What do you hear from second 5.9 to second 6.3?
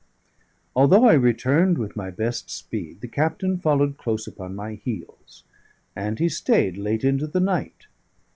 and he